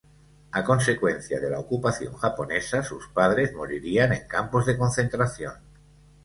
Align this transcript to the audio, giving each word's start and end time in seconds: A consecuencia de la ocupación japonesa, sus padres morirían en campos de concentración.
A 0.51 0.63
consecuencia 0.63 1.39
de 1.39 1.51
la 1.51 1.59
ocupación 1.59 2.15
japonesa, 2.15 2.81
sus 2.81 3.07
padres 3.09 3.53
morirían 3.53 4.11
en 4.13 4.27
campos 4.27 4.65
de 4.65 4.75
concentración. 4.75 5.53